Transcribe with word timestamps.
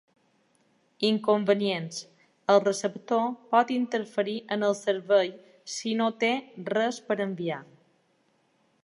Inconvenients: 1.09 1.99
El 2.53 2.61
receptor 2.63 3.21
pot 3.53 3.73
interferir 3.75 4.35
en 4.57 4.67
el 4.71 4.75
servei 4.81 5.29
si 5.75 5.93
no 6.01 6.09
té 6.25 6.35
res 6.75 7.01
per 7.11 7.19
enviar. 7.31 7.61